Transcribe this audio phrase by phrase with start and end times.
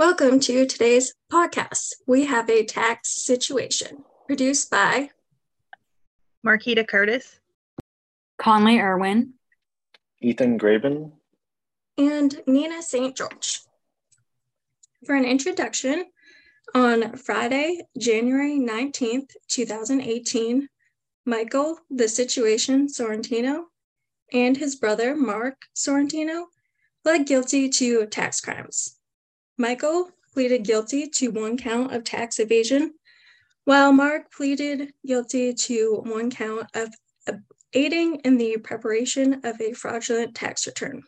[0.00, 1.92] Welcome to today's podcast.
[2.06, 5.10] We have a tax situation produced by
[6.42, 7.38] Marquita Curtis,
[8.38, 9.34] Conley Irwin,
[10.22, 11.12] Ethan Graven,
[11.98, 13.14] and Nina St.
[13.14, 13.60] George.
[15.04, 16.06] For an introduction,
[16.74, 20.66] on Friday, January 19th, 2018,
[21.26, 23.64] Michael The Situation Sorrentino
[24.32, 26.46] and his brother Mark Sorrentino
[27.04, 28.96] pled guilty to tax crimes.
[29.60, 32.94] Michael pleaded guilty to one count of tax evasion,
[33.66, 36.88] while Mark pleaded guilty to one count of
[37.74, 41.02] aiding in the preparation of a fraudulent tax return.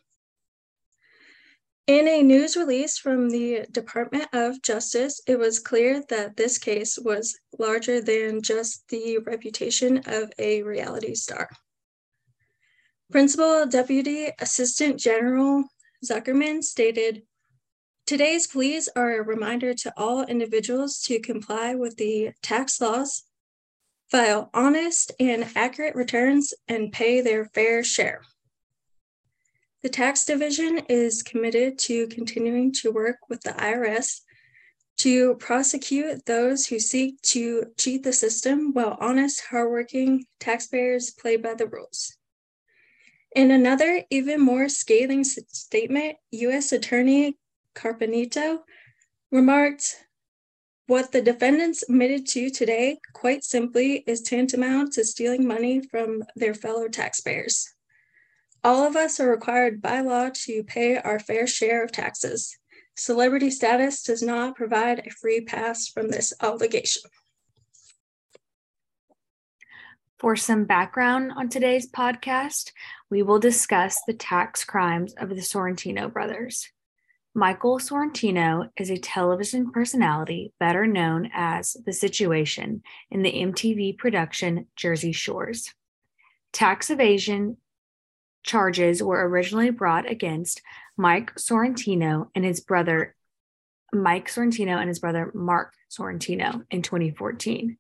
[1.87, 6.99] In a news release from the Department of Justice, it was clear that this case
[6.99, 11.49] was larger than just the reputation of a reality star.
[13.11, 15.65] Principal Deputy Assistant General
[16.05, 17.23] Zuckerman stated
[18.05, 23.23] Today's pleas are a reminder to all individuals to comply with the tax laws,
[24.11, 28.23] file honest and accurate returns, and pay their fair share.
[29.83, 34.23] The tax division is committed to continuing to work with the IRS
[34.99, 41.55] to prosecute those who seek to cheat the system while honest, hardworking taxpayers play by
[41.55, 42.17] the rules.
[43.35, 46.73] In another, even more scathing statement, U.S.
[46.73, 47.39] Attorney
[47.75, 48.61] Carpenito
[49.31, 50.05] remarked,
[50.87, 56.55] What the defendants admitted to today, quite simply, is tantamount to stealing money from their
[56.55, 57.73] fellow taxpayers.
[58.65, 62.57] All of us are required by law to pay our fair share of taxes.
[62.95, 67.03] Celebrity status does not provide a free pass from this obligation.
[70.19, 72.71] For some background on today's podcast,
[73.11, 76.71] we will discuss the tax crimes of the Sorrentino brothers.
[77.35, 84.67] Michael Sorrentino is a television personality better known as The Situation in the MTV production
[84.77, 85.73] Jersey Shores.
[86.53, 87.57] Tax evasion
[88.43, 90.61] charges were originally brought against
[90.99, 93.15] Mike Sorrentino and his brother
[93.95, 97.79] Mike Sorrentino and his brother Mark Sorrentino in 2014.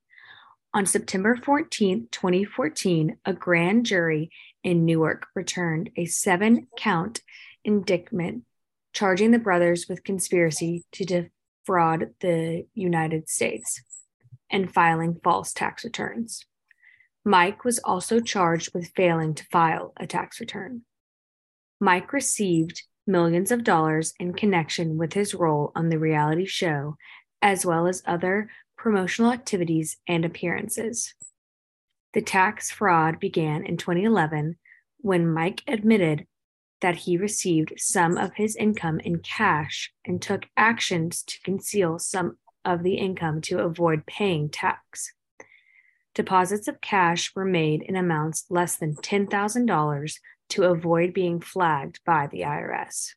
[0.72, 4.30] On September 14, 2014, a grand jury
[4.64, 7.20] in Newark returned a seven count
[7.64, 8.44] indictment
[8.92, 13.82] charging the brothers with conspiracy to defraud the United States
[14.50, 16.44] and filing false tax returns.
[17.24, 20.82] Mike was also charged with failing to file a tax return.
[21.80, 26.96] Mike received millions of dollars in connection with his role on the reality show,
[27.40, 28.48] as well as other
[28.82, 31.14] promotional activities, and appearances.
[32.14, 34.56] The tax fraud began in 2011
[34.98, 36.26] when Mike admitted
[36.82, 42.36] that he received some of his income in cash and took actions to conceal some
[42.64, 45.14] of the income to avoid paying tax.
[46.14, 50.14] Deposits of cash were made in amounts less than $10,000
[50.50, 53.12] to avoid being flagged by the IRS.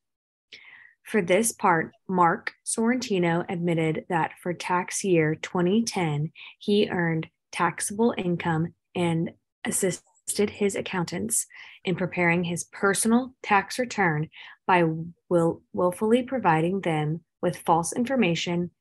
[1.03, 8.74] For this part, Mark Sorrentino admitted that for tax year 2010, he earned taxable income
[8.96, 9.32] and
[9.66, 11.46] assisted his accountants
[11.84, 14.30] in preparing his personal tax return
[14.68, 14.84] by
[15.30, 18.72] will, willfully providing them with false information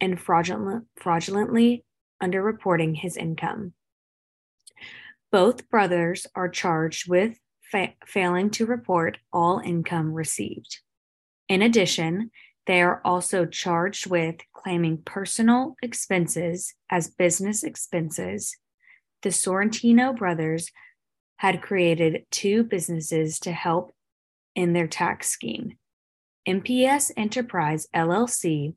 [0.00, 1.84] and fraudulent, fraudulently
[2.22, 3.74] underreporting his income.
[5.30, 7.38] Both brothers are charged with
[7.70, 10.78] fa- failing to report all income received.
[11.48, 12.30] In addition,
[12.66, 18.56] they are also charged with claiming personal expenses as business expenses.
[19.22, 20.70] The Sorrentino brothers
[21.36, 23.94] had created two businesses to help
[24.54, 25.76] in their tax scheme
[26.48, 28.74] MPS Enterprise LLC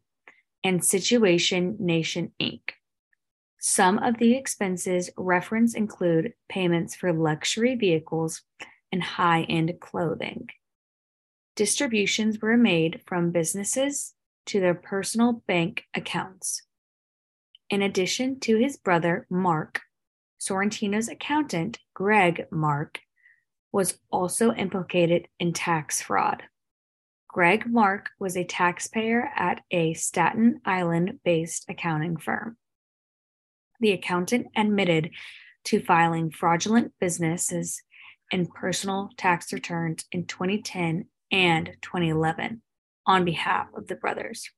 [0.64, 2.62] and Situation Nation Inc.
[3.59, 8.42] Some of the expenses reference include payments for luxury vehicles
[8.91, 10.50] and high end clothing
[11.59, 14.14] distributions were made from businesses
[14.46, 16.62] to their personal bank accounts.
[17.70, 19.82] In addition to his brother, Mark,
[20.40, 23.01] Sorrentino's accountant, Gregg Mark,
[23.73, 26.43] was also implicated in tax fraud.
[27.28, 32.55] Gregg Mark was a taxpayer at a Staten Island based accounting firm.
[33.81, 35.11] The accountant admitted
[35.66, 37.81] to filing fraudulent businesses
[38.31, 42.61] and personal tax returns in 2010 and 2011
[43.07, 44.49] on behalf of the brothers.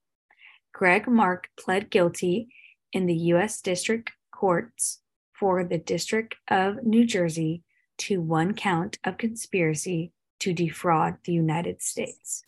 [0.72, 2.54] Gregg Mark pled guilty
[2.92, 3.60] in the U.S.
[3.60, 5.01] District Courts
[5.42, 7.64] for the District of New Jersey
[7.98, 12.44] to one count of conspiracy to defraud the United States.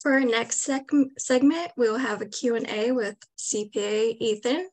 [0.00, 4.68] For our next seg- segment, we'll have a Q&A with CPA Ethan.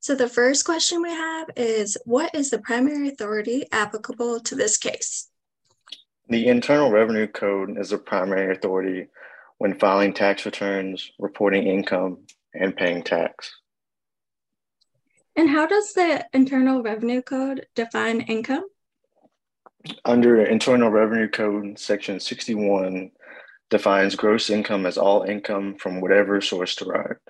[0.00, 4.76] So the first question we have is, what is the primary authority applicable to this
[4.76, 5.30] case?
[6.28, 9.06] The Internal Revenue Code is the primary authority
[9.58, 13.48] when filing tax returns, reporting income, and paying tax.
[15.38, 18.64] And how does the Internal Revenue Code define income?
[20.04, 23.12] Under Internal Revenue Code, Section 61
[23.70, 27.20] defines gross income as all income from whatever source derived.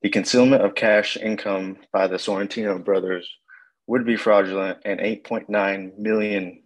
[0.00, 3.30] The concealment of cash income by the Sorrentino brothers
[3.86, 6.62] would be fraudulent, and $8.9 million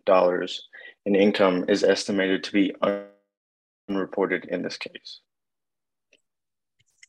[1.07, 2.73] in income is estimated to be
[3.91, 5.23] unreported in this case.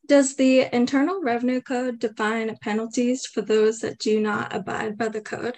[0.09, 5.21] Does the Internal Revenue Code define penalties for those that do not abide by the
[5.21, 5.57] code?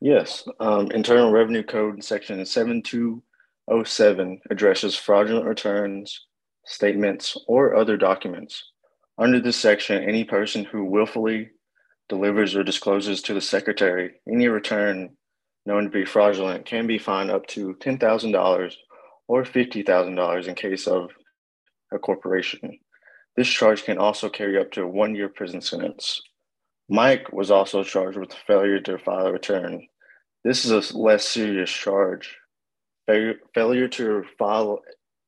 [0.00, 0.46] Yes.
[0.60, 6.28] Um, Internal Revenue Code Section 7207 addresses fraudulent returns,
[6.64, 8.70] statements, or other documents.
[9.18, 11.50] Under this section, any person who willfully
[12.08, 15.16] delivers or discloses to the Secretary any return
[15.66, 18.74] known to be fraudulent can be fined up to $10,000
[19.26, 21.10] or $50,000 in case of
[21.92, 22.78] a corporation.
[23.36, 26.20] This charge can also carry up to a one year prison sentence.
[26.88, 29.86] Mike was also charged with failure to file a return.
[30.44, 32.36] This is a less serious charge.
[33.06, 34.80] Failure, to file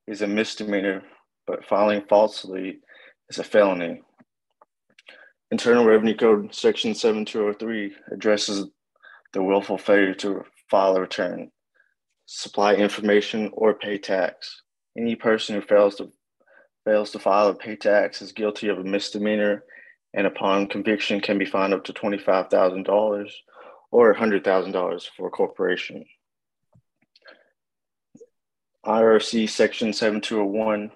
[0.06, 1.02] is a misdemeanor,
[1.46, 2.78] but filing falsely
[3.28, 4.00] is a felony.
[5.50, 8.66] Internal Revenue Code Section 7203 addresses
[9.32, 11.50] the willful failure to file a return,
[12.26, 14.62] supply information, or pay tax.
[14.96, 16.10] Any person who fails to
[16.84, 19.64] fails to file or pay tax is guilty of a misdemeanor
[20.14, 23.30] and upon conviction can be fined up to $25,000
[23.90, 26.04] or $100,000 for a corporation.
[28.84, 30.90] IRC Section 7201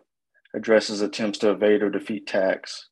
[0.54, 2.88] addresses attempts to evade or defeat tax.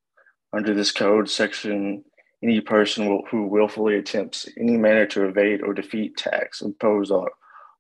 [0.52, 2.05] Under this code, section
[2.43, 7.31] any person will, who willfully attempts any manner to evade or defeat tax imposed or,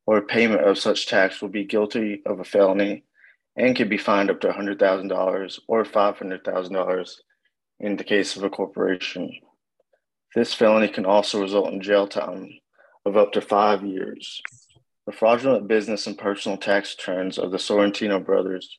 [0.06, 3.04] or payment of such tax will be guilty of a felony
[3.56, 7.14] and can be fined up to $100,000 or $500,000
[7.80, 9.32] in the case of a corporation.
[10.34, 12.50] This felony can also result in jail time
[13.04, 14.40] of up to five years.
[15.06, 18.78] The fraudulent business and personal tax returns of the Sorrentino brothers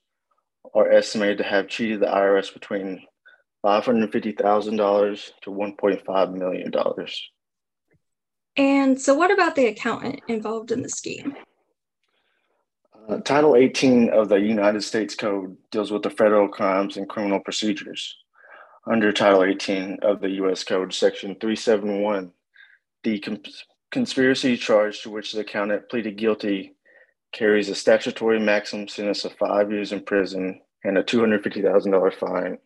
[0.74, 3.06] are estimated to have cheated the IRS between
[3.66, 6.72] $550,000 to $1.5 million.
[8.58, 11.36] And so, what about the accountant involved in the scheme?
[13.08, 17.40] Uh, Title 18 of the United States Code deals with the federal crimes and criminal
[17.40, 18.18] procedures.
[18.88, 20.64] Under Title 18 of the U.S.
[20.64, 22.32] Code, Section 371,
[23.04, 23.24] the
[23.92, 26.76] conspiracy charge to which the accountant pleaded guilty
[27.32, 32.58] carries a statutory maximum sentence of five years in prison and a $250,000 fine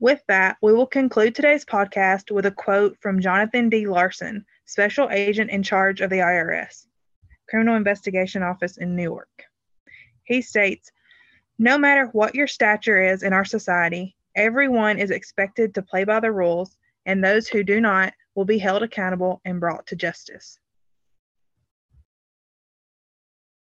[0.00, 3.86] With that, we will conclude today's podcast with a quote from Jonathan D.
[3.86, 6.86] Larsen, Special Agent in charge of the IRS.
[7.48, 9.44] Criminal Investigation Office in New York.
[10.24, 10.90] He states
[11.58, 16.20] No matter what your stature is in our society, everyone is expected to play by
[16.20, 20.58] the rules, and those who do not will be held accountable and brought to justice.